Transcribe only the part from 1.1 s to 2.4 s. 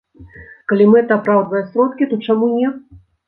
апраўдвае сродкі, то